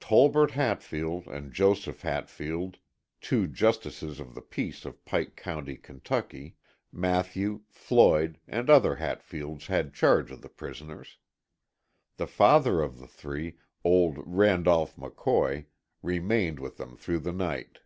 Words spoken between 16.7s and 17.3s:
them through the